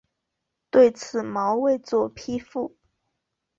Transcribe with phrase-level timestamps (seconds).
[0.71, 2.75] 对此毛未作批复。